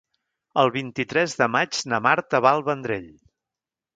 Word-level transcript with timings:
El 0.61 0.71
vint-i-tres 0.77 1.35
de 1.41 1.49
maig 1.57 1.83
na 1.93 2.01
Marta 2.07 2.41
va 2.47 2.57
al 2.59 2.65
Vendrell. 2.71 3.07